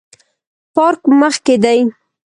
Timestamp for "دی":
1.63-1.79